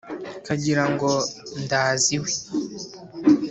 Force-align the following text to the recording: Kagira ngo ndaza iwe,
Kagira 0.45 0.83
ngo 0.91 1.11
ndaza 1.63 2.07
iwe, 2.17 2.31